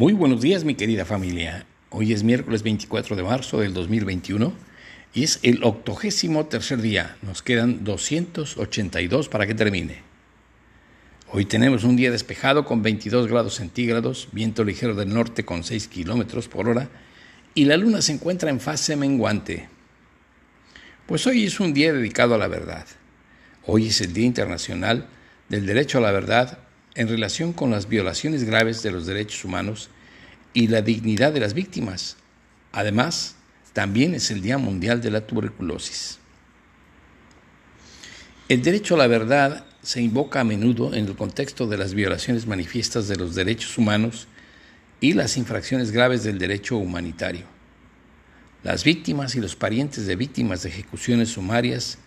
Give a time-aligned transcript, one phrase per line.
[0.00, 1.66] Muy buenos días mi querida familia.
[1.90, 4.54] Hoy es miércoles 24 de marzo del 2021
[5.12, 7.18] y es el octogésimo tercer día.
[7.20, 9.98] Nos quedan 282 para que termine.
[11.30, 15.88] Hoy tenemos un día despejado con 22 grados centígrados, viento ligero del norte con 6
[15.88, 16.88] kilómetros por hora
[17.54, 19.68] y la luna se encuentra en fase menguante.
[21.04, 22.86] Pues hoy es un día dedicado a la verdad.
[23.66, 25.08] Hoy es el Día Internacional
[25.50, 29.90] del Derecho a la Verdad en relación con las violaciones graves de los derechos humanos
[30.52, 32.16] y la dignidad de las víctimas.
[32.72, 33.36] Además,
[33.72, 36.18] también es el Día Mundial de la Tuberculosis.
[38.48, 42.46] El derecho a la verdad se invoca a menudo en el contexto de las violaciones
[42.46, 44.26] manifiestas de los derechos humanos
[45.00, 47.46] y las infracciones graves del derecho humanitario.
[48.62, 51.98] Las víctimas y los parientes de víctimas de ejecuciones sumarias,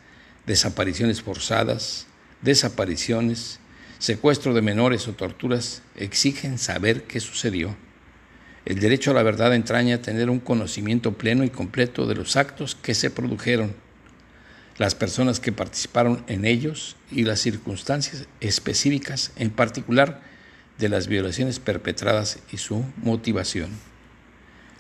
[0.45, 2.06] desapariciones forzadas,
[2.42, 3.59] desapariciones,
[4.04, 7.74] secuestro de menores o torturas exigen saber qué sucedió.
[8.66, 12.76] El derecho a la verdad entraña tener un conocimiento pleno y completo de los actos
[12.76, 13.73] que se produjeron,
[14.78, 20.20] las personas que participaron en ellos y las circunstancias específicas, en particular
[20.80, 23.70] de las violaciones perpetradas y su motivación.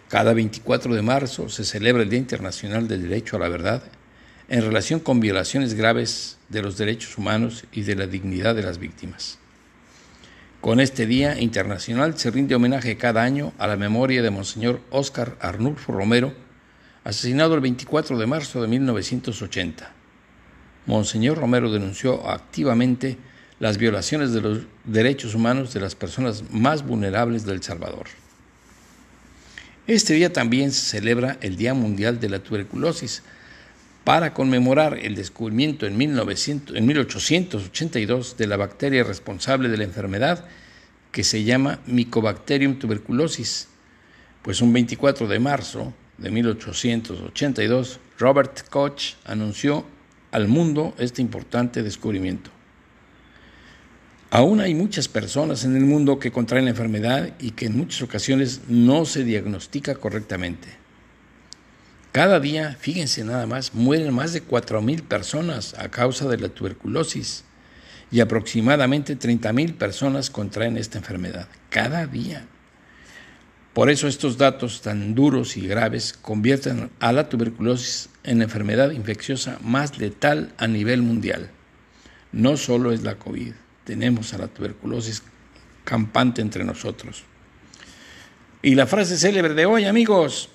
[0.09, 3.83] Cada 24 de marzo se celebra el Día Internacional del Derecho a la Verdad
[4.49, 8.77] en relación con violaciones graves de los derechos humanos y de la dignidad de las
[8.77, 9.39] víctimas.
[10.61, 15.35] Con este Día Internacional se rinde homenaje cada año a la memoria de Monseñor Óscar
[15.41, 16.33] Arnulfo Romero,
[17.03, 19.91] asesinado el 24 de marzo de 1980.
[20.85, 23.17] Monseñor Romero denunció activamente
[23.59, 28.07] las violaciones de los derechos humanos de las personas más vulnerables del Salvador.
[29.85, 33.21] Este día también se celebra el Día Mundial de la Tuberculosis,
[34.03, 40.45] para conmemorar el descubrimiento en, 1900, en 1882 de la bacteria responsable de la enfermedad
[41.11, 43.69] que se llama Mycobacterium tuberculosis,
[44.41, 49.85] pues un 24 de marzo de 1882 Robert Koch anunció
[50.31, 52.49] al mundo este importante descubrimiento.
[54.31, 58.01] Aún hay muchas personas en el mundo que contraen la enfermedad y que en muchas
[58.01, 60.82] ocasiones no se diagnostica correctamente.
[62.13, 67.43] Cada día, fíjense nada más, mueren más de 4.000 personas a causa de la tuberculosis
[68.11, 71.47] y aproximadamente 30.000 personas contraen esta enfermedad.
[71.71, 72.45] Cada día.
[73.73, 78.91] Por eso estos datos tan duros y graves convierten a la tuberculosis en la enfermedad
[78.91, 81.49] infecciosa más letal a nivel mundial.
[82.31, 83.53] No solo es la COVID,
[83.85, 85.23] tenemos a la tuberculosis
[85.83, 87.23] campante entre nosotros.
[88.61, 90.51] Y la frase célebre de hoy, amigos,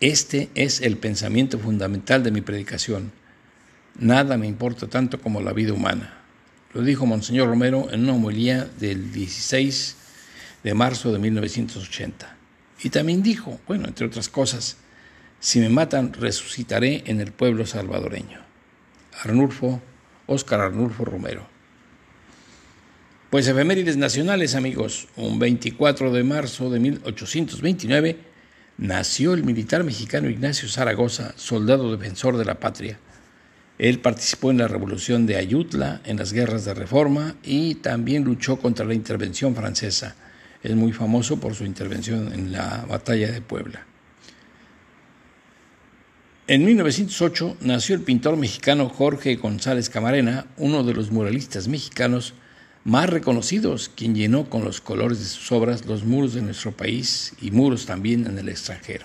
[0.00, 3.10] este es el pensamiento fundamental de mi predicación.
[3.98, 6.14] Nada me importa tanto como la vida humana.
[6.72, 9.96] Lo dijo Monseñor Romero en una homilía del 16
[10.62, 12.36] de marzo de 1980.
[12.84, 14.76] Y también dijo, bueno, entre otras cosas,
[15.40, 18.40] si me matan, resucitaré en el pueblo salvadoreño.
[19.22, 19.82] Arnulfo,
[20.26, 21.48] Óscar Arnulfo Romero.
[23.30, 25.08] Pues efemérides nacionales, amigos.
[25.16, 28.27] Un 24 de marzo de 1829
[28.78, 32.98] nació el militar mexicano Ignacio Zaragoza, soldado defensor de la patria.
[33.76, 38.58] Él participó en la revolución de Ayutla, en las guerras de reforma y también luchó
[38.58, 40.16] contra la intervención francesa.
[40.62, 43.84] Es muy famoso por su intervención en la batalla de Puebla.
[46.46, 52.34] En 1908 nació el pintor mexicano Jorge González Camarena, uno de los muralistas mexicanos
[52.88, 57.34] más reconocidos, quien llenó con los colores de sus obras los muros de nuestro país
[57.38, 59.04] y muros también en el extranjero.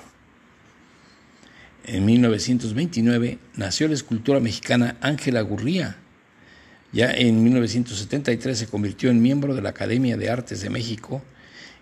[1.83, 5.97] En 1929 nació la escultora mexicana Ángela Gurría.
[6.93, 11.21] Ya en 1973 se convirtió en miembro de la Academia de Artes de México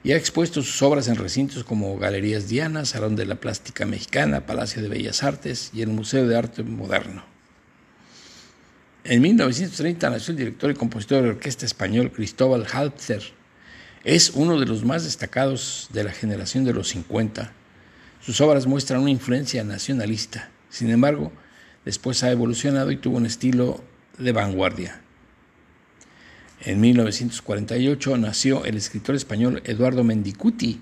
[0.03, 4.47] y ha expuesto sus obras en recintos como Galerías Diana, Salón de la Plástica Mexicana,
[4.47, 7.30] Palacio de Bellas Artes y el Museo de Arte Moderno.
[9.03, 13.23] En 1930 nació el director y compositor de orquesta español Cristóbal Halpzer.
[14.03, 17.51] Es uno de los más destacados de la generación de los 50.
[18.21, 20.51] Sus obras muestran una influencia nacionalista.
[20.69, 21.31] Sin embargo,
[21.83, 23.83] después ha evolucionado y tuvo un estilo
[24.19, 25.01] de vanguardia.
[26.63, 30.79] En 1948 nació el escritor español Eduardo Mendicuti.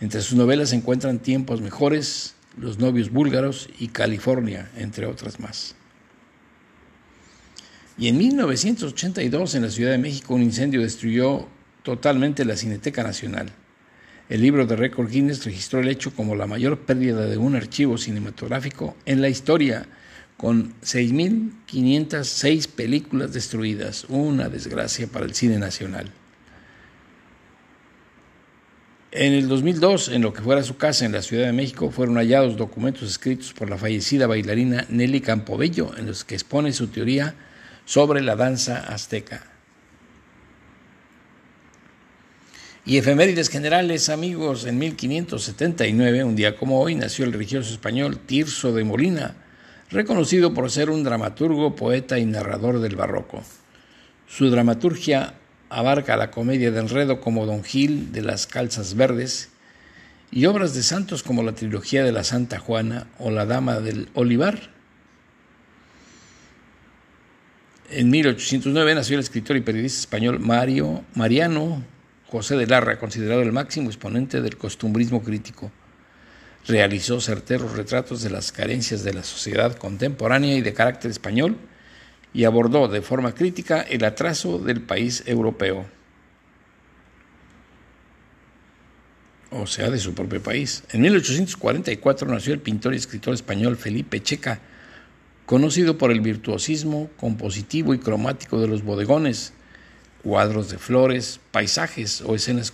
[0.00, 5.74] Entre sus novelas se encuentran Tiempos Mejores, Los novios búlgaros y California, entre otras más.
[8.02, 11.46] Y en 1982 en la Ciudad de México un incendio destruyó
[11.84, 13.52] totalmente la Cineteca Nacional.
[14.28, 17.96] El libro de récord Guinness registró el hecho como la mayor pérdida de un archivo
[17.96, 19.86] cinematográfico en la historia,
[20.36, 26.10] con 6.506 películas destruidas, una desgracia para el cine nacional.
[29.12, 32.16] En el 2002, en lo que fuera su casa en la Ciudad de México, fueron
[32.16, 37.36] hallados documentos escritos por la fallecida bailarina Nelly Campobello, en los que expone su teoría
[37.84, 39.44] sobre la danza azteca.
[42.84, 48.72] Y efemérides generales, amigos, en 1579, un día como hoy, nació el religioso español Tirso
[48.72, 49.36] de Molina,
[49.90, 53.42] reconocido por ser un dramaturgo, poeta y narrador del barroco.
[54.26, 55.34] Su dramaturgia
[55.68, 59.50] abarca la comedia de enredo como Don Gil de las Calzas Verdes
[60.32, 64.08] y obras de santos como la trilogía de la Santa Juana o la Dama del
[64.14, 64.70] Olivar.
[67.94, 71.84] En 1809 nació el escritor y periodista español Mario Mariano
[72.26, 75.70] José de Larra, considerado el máximo exponente del costumbrismo crítico.
[76.66, 81.58] Realizó certeros retratos de las carencias de la sociedad contemporánea y de carácter español
[82.32, 85.84] y abordó de forma crítica el atraso del país europeo,
[89.50, 90.82] o sea, de su propio país.
[90.92, 94.62] En 1844 nació el pintor y escritor español Felipe Checa,
[95.46, 99.52] conocido por el virtuosismo compositivo y cromático de los bodegones,
[100.22, 102.72] cuadros de flores, paisajes o escenas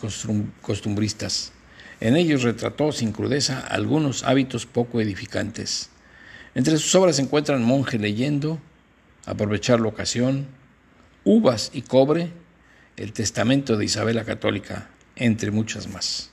[0.62, 1.52] costumbristas.
[2.00, 5.90] En ellos retrató sin crudeza algunos hábitos poco edificantes.
[6.54, 8.60] Entre sus obras se encuentran Monje leyendo,
[9.26, 10.46] aprovechar la ocasión,
[11.24, 12.30] uvas y cobre,
[12.96, 16.30] el testamento de Isabel la Católica, entre muchas más.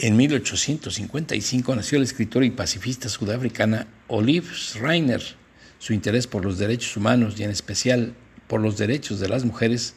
[0.00, 5.22] En 1855 nació la escritora y pacifista sudafricana Olive Schreiner.
[5.78, 8.12] Su interés por los derechos humanos y en especial
[8.48, 9.94] por los derechos de las mujeres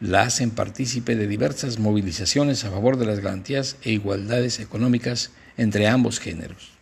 [0.00, 5.86] la hacen partícipe de diversas movilizaciones a favor de las garantías e igualdades económicas entre
[5.86, 6.75] ambos géneros.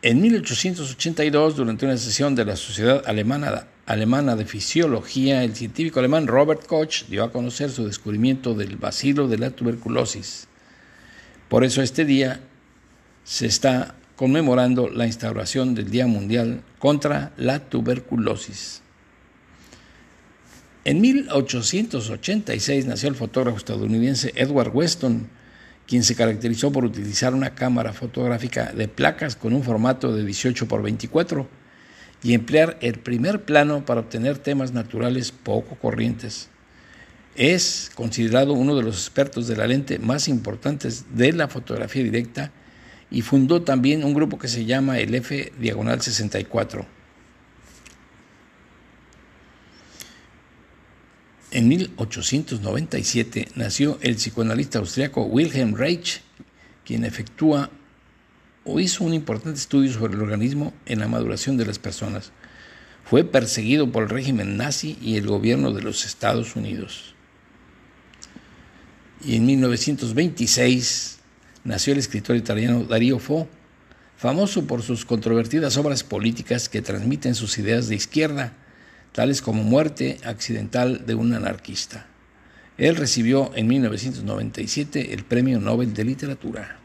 [0.00, 6.66] En 1882, durante una sesión de la Sociedad Alemana, de Fisiología, el científico alemán Robert
[6.66, 10.46] Koch dio a conocer su descubrimiento del bacilo de la tuberculosis.
[11.48, 12.40] Por eso este día
[13.24, 18.82] se está conmemorando la instauración del Día Mundial contra la Tuberculosis.
[20.84, 25.28] En 1886 nació el fotógrafo estadounidense Edward Weston,
[25.88, 30.66] quien se caracterizó por utilizar una cámara fotográfica de placas con un formato de 18
[30.66, 31.48] x 24
[32.22, 36.50] y emplear el primer plano para obtener temas naturales poco corrientes.
[37.36, 42.52] Es considerado uno de los expertos de la lente más importantes de la fotografía directa
[43.10, 46.97] y fundó también un grupo que se llama el F Diagonal 64
[51.58, 56.20] En 1897 nació el psicoanalista austriaco Wilhelm Reich,
[56.84, 57.68] quien efectúa
[58.64, 62.30] o hizo un importante estudio sobre el organismo en la maduración de las personas.
[63.02, 67.16] Fue perseguido por el régimen nazi y el gobierno de los Estados Unidos.
[69.24, 71.18] Y en 1926
[71.64, 73.48] nació el escritor italiano Dario Fo,
[74.16, 78.52] famoso por sus controvertidas obras políticas que transmiten sus ideas de izquierda
[79.18, 82.06] tales como muerte accidental de un anarquista.
[82.76, 86.78] Él recibió en 1997 el Premio Nobel de Literatura.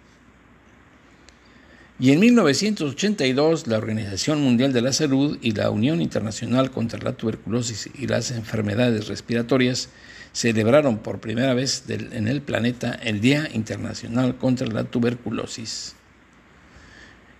[1.99, 7.13] Y en 1982 la Organización Mundial de la Salud y la Unión Internacional contra la
[7.13, 9.89] Tuberculosis y las Enfermedades Respiratorias
[10.31, 15.93] celebraron por primera vez en el planeta el Día Internacional contra la Tuberculosis.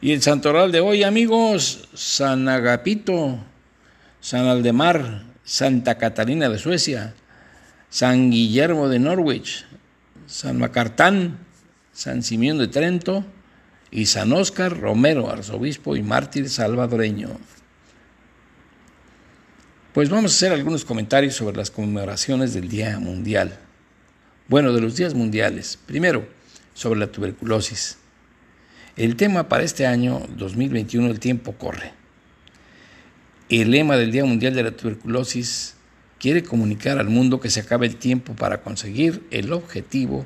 [0.02, 3.44] Y el santoral de hoy, amigos, San Agapito,
[4.24, 7.14] San Aldemar, Santa Catalina de Suecia,
[7.90, 9.66] San Guillermo de Norwich,
[10.28, 11.40] San Macartán,
[11.92, 13.26] San Simeón de Trento
[13.92, 17.32] y San Óscar Romero, arzobispo y mártir salvadoreño.
[19.92, 23.60] Pues vamos a hacer algunos comentarios sobre las conmemoraciones del Día Mundial.
[24.48, 25.78] Bueno, de los días mundiales.
[25.86, 26.26] Primero,
[26.74, 27.98] sobre la tuberculosis.
[28.96, 32.03] El tema para este año 2021, el tiempo corre.
[33.62, 35.76] El lema del Día Mundial de la Tuberculosis
[36.20, 40.26] quiere comunicar al mundo que se acabe el tiempo para conseguir el objetivo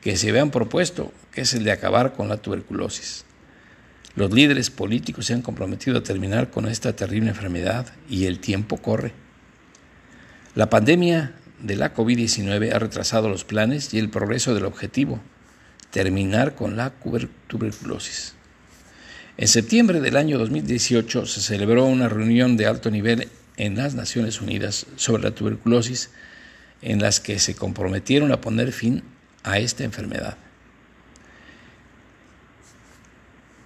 [0.00, 3.26] que se habían propuesto, que es el de acabar con la tuberculosis.
[4.14, 8.78] Los líderes políticos se han comprometido a terminar con esta terrible enfermedad y el tiempo
[8.78, 9.12] corre.
[10.54, 15.20] La pandemia de la COVID-19 ha retrasado los planes y el progreso del objetivo,
[15.90, 16.94] terminar con la
[17.48, 18.34] tuberculosis.
[19.38, 24.42] En septiembre del año 2018 se celebró una reunión de alto nivel en las Naciones
[24.42, 26.10] Unidas sobre la tuberculosis
[26.82, 29.02] en las que se comprometieron a poner fin
[29.42, 30.36] a esta enfermedad.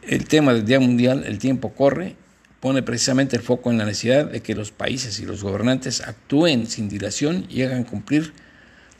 [0.02, 2.14] El tema del Día Mundial, el tiempo corre,
[2.60, 6.68] pone precisamente el foco en la necesidad de que los países y los gobernantes actúen
[6.68, 8.32] sin dilación y hagan cumplir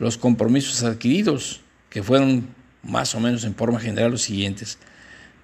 [0.01, 2.49] los compromisos adquiridos, que fueron
[2.83, 4.79] más o menos en forma general los siguientes.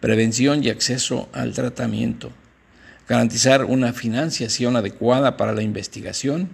[0.02, 2.32] Prevención y acceso al tratamiento.
[3.08, 6.48] Garantizar una financiación adecuada para la investigación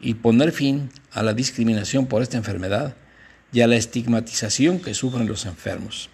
[0.00, 2.94] y poner fin a la discriminación por esta enfermedad
[3.52, 6.08] y a la estigmatización que sufren los enfermos.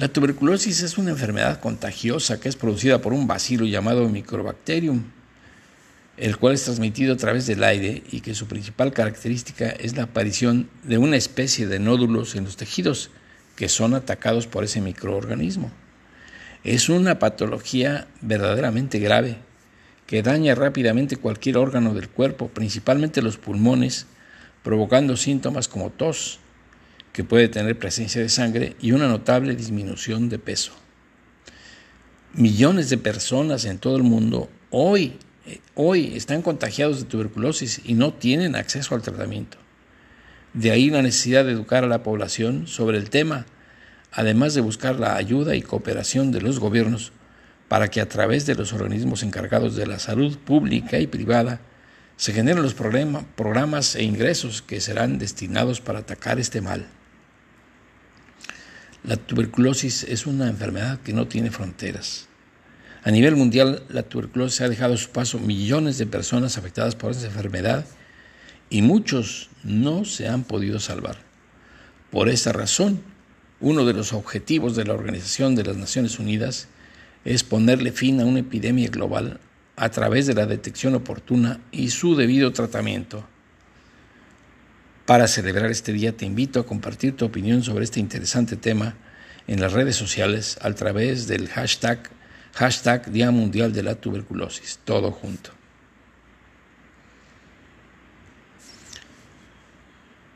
[0.00, 5.04] La tuberculosis es una enfermedad contagiosa que es producida por un bacilo llamado Microbacterium,
[6.16, 10.02] el cual es transmitido a través del aire y que su principal característica es la
[10.02, 13.12] aparición de una especie de nódulos en los tejidos
[13.60, 15.70] que son atacados por ese microorganismo.
[16.64, 19.36] Es una patología verdaderamente grave
[20.06, 24.06] que daña rápidamente cualquier órgano del cuerpo, principalmente los pulmones,
[24.62, 26.38] provocando síntomas como tos,
[27.12, 30.72] que puede tener presencia de sangre y una notable disminución de peso.
[32.32, 37.92] Millones de personas en todo el mundo hoy, eh, hoy están contagiados de tuberculosis y
[37.92, 39.58] no tienen acceso al tratamiento.
[40.52, 43.46] De ahí la necesidad de educar a la población sobre el tema,
[44.10, 47.12] además de buscar la ayuda y cooperación de los gobiernos
[47.68, 51.60] para que a través de los organismos encargados de la salud pública y privada
[52.16, 56.86] se generen los programas e ingresos que serán destinados para atacar este mal.
[59.04, 62.28] La tuberculosis es una enfermedad que no tiene fronteras.
[63.04, 67.26] A nivel mundial, la tuberculosis ha dejado su paso millones de personas afectadas por esta
[67.26, 67.86] enfermedad
[68.70, 71.18] y muchos no se han podido salvar.
[72.10, 73.00] Por esta razón,
[73.60, 76.68] uno de los objetivos de la Organización de las Naciones Unidas
[77.24, 79.40] es ponerle fin a una epidemia global
[79.76, 83.26] a través de la detección oportuna y su debido tratamiento.
[85.04, 88.94] Para celebrar este día te invito a compartir tu opinión sobre este interesante tema
[89.46, 92.08] en las redes sociales a través del hashtag,
[92.54, 95.59] hashtag Día Mundial de la Tuberculosis, todo junto.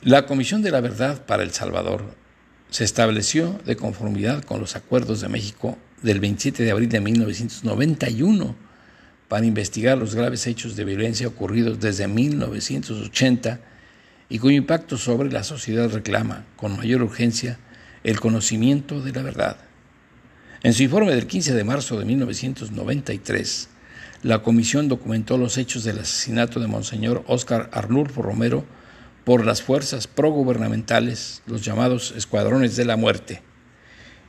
[0.04, 2.14] La Comisión de la Verdad para El Salvador
[2.68, 8.54] se estableció de conformidad con los acuerdos de México del 27 de abril de 1991
[9.28, 13.60] para investigar los graves hechos de violencia ocurridos desde 1980
[14.28, 17.58] y cuyo impacto sobre la sociedad reclama con mayor urgencia
[18.02, 19.56] el conocimiento de la verdad.
[20.62, 23.70] En su informe del 15 de marzo de 1993,
[24.22, 28.66] la comisión documentó los hechos del asesinato de Monseñor Óscar Arnulfo Romero
[29.24, 33.42] por las fuerzas progubernamentales, los llamados escuadrones de la muerte.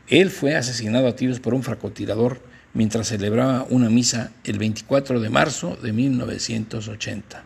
[0.07, 2.39] Él fue asesinado a tiros por un francotirador
[2.73, 7.43] mientras celebraba una misa el 24 de marzo de 1980.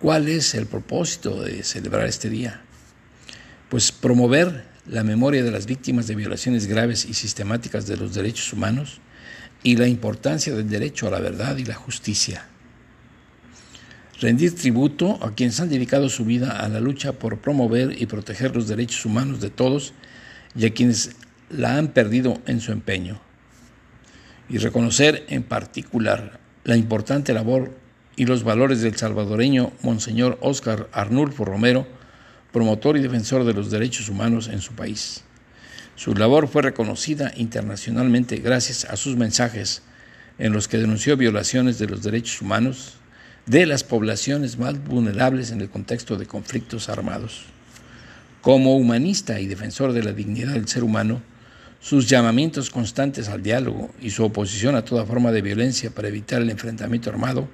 [0.00, 2.62] ¿Cuál es el propósito de celebrar este día?
[3.68, 8.52] Pues promover la memoria de las víctimas de violaciones graves y sistemáticas de los derechos
[8.52, 9.00] humanos
[9.62, 12.46] y la importancia del derecho a la verdad y la justicia.
[14.18, 18.56] Rendir tributo a quienes han dedicado su vida a la lucha por promover y proteger
[18.56, 19.92] los derechos humanos de todos
[20.54, 21.16] y a quienes
[21.50, 23.20] la han perdido en su empeño.
[24.48, 27.76] Y reconocer en particular la importante labor
[28.16, 31.86] y los valores del salvadoreño Monseñor Óscar Arnulfo Romero,
[32.52, 35.24] promotor y defensor de los derechos humanos en su país.
[35.94, 39.82] Su labor fue reconocida internacionalmente gracias a sus mensajes
[40.38, 42.94] en los que denunció violaciones de los derechos humanos
[43.46, 47.44] de las poblaciones más vulnerables en el contexto de conflictos armados.
[48.42, 51.22] Como humanista y defensor de la dignidad del ser humano,
[51.80, 56.42] sus llamamientos constantes al diálogo y su oposición a toda forma de violencia para evitar
[56.42, 57.48] el enfrentamiento armado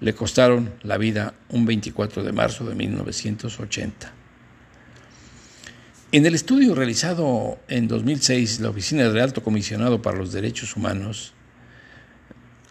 [0.00, 4.12] le costaron la vida un 24 de marzo de 1980.
[6.12, 11.34] En el estudio realizado en 2006, la Oficina del Alto Comisionado para los Derechos Humanos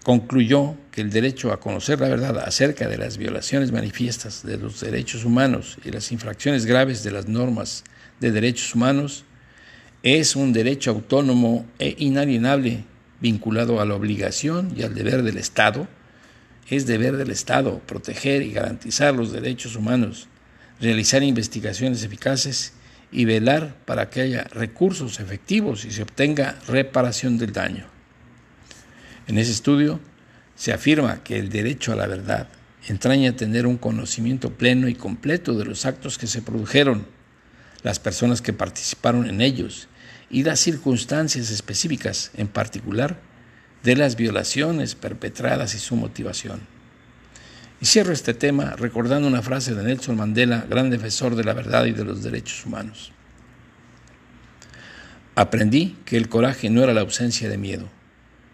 [0.03, 4.79] concluyó que el derecho a conocer la verdad acerca de las violaciones manifiestas de los
[4.79, 7.84] derechos humanos y las infracciones graves de las normas
[8.20, 9.25] de derechos humanos
[10.03, 12.86] es un derecho autónomo e inalienable
[13.20, 15.88] vinculado a la obligación y al deber del Estado
[16.70, 20.27] es deber del Estado proteger y garantizar los derechos humanos,
[20.79, 22.74] realizar investigaciones eficaces
[23.12, 27.99] y velar para que haya recursos efectivos y se obtenga reparación del daño.
[29.29, 30.00] En ese estudio
[30.55, 32.48] se afirma que el derecho a la verdad
[32.88, 37.05] entraña tener un conocimiento pleno y completo de los actos que se produjeron,
[37.83, 39.88] las personas que participaron en ellos
[40.31, 43.19] y las circunstancias específicas, en particular,
[43.83, 46.62] de las violaciones perpetradas y su motivación.
[47.81, 51.86] Y cierro este tema recordando una frase de Nelson Mandela, gran defensor de la verdad
[51.86, 53.12] y de los derechos humanos.
[55.36, 57.89] Aprendí que el coraje no era la ausencia de miedo,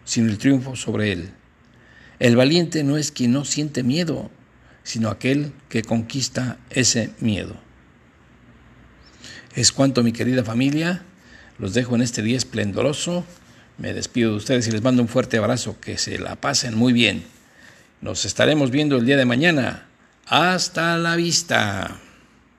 [0.06, 1.30] sino el triunfo sobre él.
[2.18, 4.30] El valiente no es quien no siente miedo,
[4.82, 7.56] sino aquel que conquista ese miedo.
[9.54, 11.02] Es cuanto, mi querida familia.
[11.58, 13.24] Los dejo en este día esplendoroso.
[13.78, 15.78] Me despido de ustedes y les mando un fuerte abrazo.
[15.80, 17.24] Que se la pasen muy bien.
[18.00, 19.86] Nos estaremos viendo el día de mañana.
[20.26, 22.00] Hasta la vista.